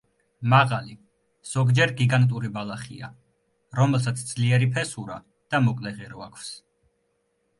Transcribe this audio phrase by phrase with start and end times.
[0.51, 0.93] მაღალი,
[1.49, 3.09] ზოგჯერ გიგანტური ბალახია,
[3.79, 5.19] რომელსაც ძლიერი ფესურა
[5.55, 6.49] და მოკლე ღერო აქვს.